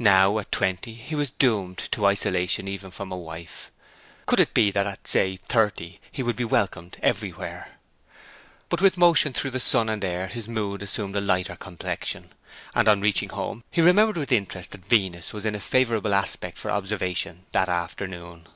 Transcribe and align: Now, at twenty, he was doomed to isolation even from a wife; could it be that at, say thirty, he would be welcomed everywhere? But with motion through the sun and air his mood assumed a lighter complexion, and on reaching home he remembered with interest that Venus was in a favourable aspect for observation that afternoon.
Now, 0.00 0.40
at 0.40 0.50
twenty, 0.50 0.94
he 0.94 1.14
was 1.14 1.30
doomed 1.30 1.78
to 1.92 2.06
isolation 2.06 2.66
even 2.66 2.90
from 2.90 3.12
a 3.12 3.16
wife; 3.16 3.70
could 4.26 4.40
it 4.40 4.52
be 4.52 4.72
that 4.72 4.84
at, 4.84 5.06
say 5.06 5.36
thirty, 5.36 6.00
he 6.10 6.24
would 6.24 6.34
be 6.34 6.44
welcomed 6.44 6.96
everywhere? 7.04 7.78
But 8.68 8.82
with 8.82 8.98
motion 8.98 9.32
through 9.32 9.52
the 9.52 9.60
sun 9.60 9.88
and 9.88 10.02
air 10.04 10.26
his 10.26 10.48
mood 10.48 10.82
assumed 10.82 11.14
a 11.14 11.20
lighter 11.20 11.54
complexion, 11.54 12.30
and 12.74 12.88
on 12.88 13.00
reaching 13.00 13.28
home 13.28 13.62
he 13.70 13.80
remembered 13.80 14.16
with 14.16 14.32
interest 14.32 14.72
that 14.72 14.86
Venus 14.86 15.32
was 15.32 15.44
in 15.44 15.54
a 15.54 15.60
favourable 15.60 16.14
aspect 16.14 16.58
for 16.58 16.72
observation 16.72 17.46
that 17.52 17.68
afternoon. 17.68 18.48